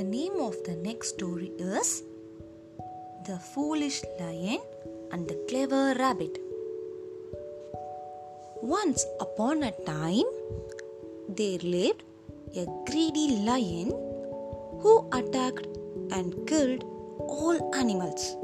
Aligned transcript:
name 0.00 0.40
of 0.40 0.56
the 0.64 0.74
next 0.74 1.08
story 1.10 1.52
is 1.58 2.02
The 3.26 3.38
Foolish 3.38 4.02
Lion 4.18 4.60
and 5.12 5.28
the 5.28 5.34
Clever 5.48 5.94
Rabbit. 5.98 6.38
Once 8.62 9.04
upon 9.20 9.62
a 9.62 9.72
time, 9.84 10.24
there 11.28 11.58
lived 11.58 12.04
a 12.56 12.64
greedy 12.86 13.42
lion 13.44 13.90
who 14.80 15.06
attacked 15.12 15.66
and 16.12 16.46
killed 16.46 16.84
all 17.18 17.74
animals, 17.74 18.34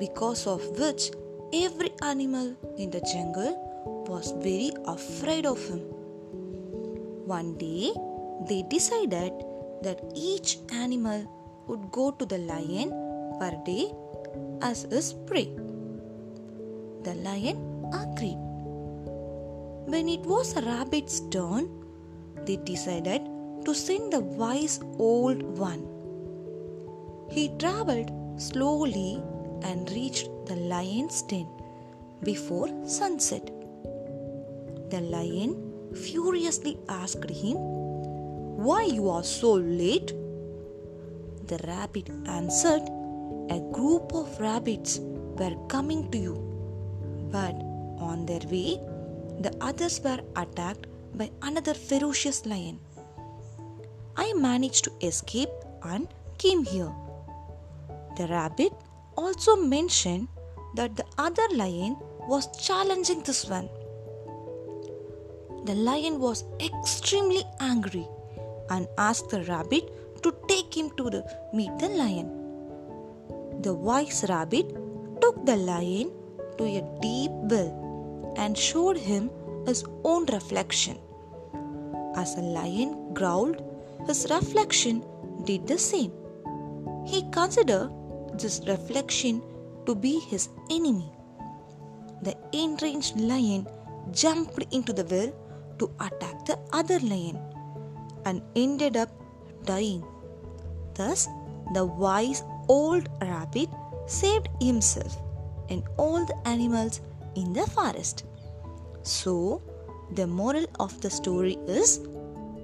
because 0.00 0.48
of 0.48 0.60
which 0.76 1.12
every 1.52 1.92
animal 2.02 2.56
in 2.78 2.90
the 2.90 3.00
jungle 3.12 3.54
was 4.08 4.32
very 4.42 4.72
afraid 4.86 5.46
of 5.46 5.64
him. 5.68 5.82
One 7.26 7.56
day, 7.58 7.92
they 8.48 8.62
decided 8.68 9.32
that 9.82 10.00
each 10.14 10.58
animal 10.70 11.26
would 11.66 11.90
go 11.90 12.10
to 12.10 12.26
the 12.26 12.38
lion 12.38 12.90
per 13.38 13.52
day 13.64 13.92
as 14.60 14.82
his 14.90 15.12
prey. 15.12 15.48
The 17.02 17.14
lion 17.14 17.58
agreed. 17.92 18.38
When 19.92 20.08
it 20.08 20.20
was 20.20 20.56
a 20.56 20.62
rabbit's 20.62 21.20
turn, 21.30 21.68
they 22.46 22.56
decided 22.56 23.22
to 23.64 23.74
send 23.74 24.12
the 24.12 24.20
wise 24.20 24.80
old 24.98 25.42
one. 25.58 25.86
He 27.30 27.48
traveled 27.58 28.10
slowly 28.36 29.22
and 29.62 29.90
reached 29.90 30.28
the 30.46 30.56
lion's 30.56 31.22
den 31.22 31.48
before 32.22 32.68
sunset. 32.86 33.46
The 34.90 35.00
lion 35.00 35.92
furiously 35.94 36.78
asked 36.88 37.30
him 37.30 37.56
why 38.66 38.82
you 38.84 39.08
are 39.08 39.24
so 39.24 39.52
late? 39.54 40.12
The 41.48 41.58
rabbit 41.66 42.10
answered, 42.26 42.82
A 43.50 43.58
group 43.72 44.14
of 44.14 44.38
rabbits 44.40 45.00
were 45.00 45.56
coming 45.66 46.08
to 46.12 46.18
you, 46.18 46.34
but 47.32 47.56
on 48.10 48.24
their 48.24 48.46
way, 48.52 48.80
the 49.40 49.52
others 49.60 50.00
were 50.04 50.20
attacked 50.36 50.86
by 51.14 51.30
another 51.42 51.74
ferocious 51.74 52.46
lion. 52.46 52.78
I 54.16 54.32
managed 54.34 54.84
to 54.84 54.92
escape 55.00 55.50
and 55.82 56.06
came 56.38 56.62
here. 56.62 56.94
The 58.16 58.28
rabbit 58.28 58.72
also 59.16 59.56
mentioned 59.56 60.28
that 60.76 60.94
the 60.94 61.06
other 61.18 61.48
lion 61.52 61.96
was 62.28 62.46
challenging 62.64 63.22
this 63.24 63.44
one. 63.44 63.68
The 65.64 65.74
lion 65.74 66.20
was 66.20 66.44
extremely 66.60 67.42
angry 67.58 68.06
and 68.70 68.86
asked 68.98 69.30
the 69.30 69.42
rabbit 69.44 69.90
to 70.22 70.34
take 70.48 70.76
him 70.76 70.90
to 70.96 71.10
the, 71.10 71.24
meet 71.52 71.76
the 71.78 71.88
lion. 71.88 72.28
The 73.62 73.74
wise 73.74 74.24
rabbit 74.28 74.74
took 75.20 75.44
the 75.46 75.56
lion 75.56 76.12
to 76.58 76.64
a 76.64 76.82
deep 77.00 77.30
well 77.52 78.34
and 78.36 78.56
showed 78.56 78.96
him 78.96 79.30
his 79.66 79.84
own 80.04 80.26
reflection. 80.26 80.98
As 82.16 82.34
the 82.34 82.42
lion 82.42 83.14
growled, 83.14 83.62
his 84.06 84.26
reflection 84.30 85.04
did 85.44 85.66
the 85.66 85.78
same. 85.78 86.12
He 87.06 87.22
considered 87.30 87.90
this 88.34 88.60
reflection 88.66 89.42
to 89.86 89.94
be 89.94 90.18
his 90.20 90.48
enemy. 90.70 91.12
The 92.22 92.36
enraged 92.52 93.18
lion 93.18 93.66
jumped 94.12 94.64
into 94.72 94.92
the 94.92 95.04
well 95.04 95.32
to 95.78 95.90
attack 96.00 96.44
the 96.46 96.58
other 96.72 97.00
lion 97.00 97.38
and 98.24 98.42
ended 98.56 98.96
up 98.96 99.10
dying. 99.64 100.04
Thus, 100.94 101.28
the 101.74 101.84
wise 101.84 102.42
old 102.68 103.08
rabbit 103.20 103.68
saved 104.06 104.48
himself 104.60 105.20
and 105.68 105.82
all 105.96 106.24
the 106.24 106.36
animals 106.46 107.00
in 107.34 107.52
the 107.52 107.66
forest. 107.66 108.24
So, 109.02 109.62
the 110.12 110.26
moral 110.26 110.66
of 110.78 111.00
the 111.00 111.10
story 111.10 111.56
is 111.66 112.00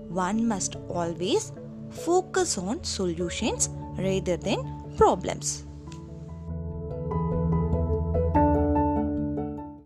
one 0.08 0.46
must 0.46 0.76
always 0.88 1.52
focus 1.90 2.58
on 2.58 2.84
solutions 2.84 3.70
rather 3.96 4.36
than 4.36 4.94
problems. 4.96 5.64